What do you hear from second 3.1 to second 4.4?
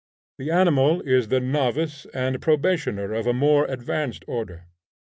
of a more advanced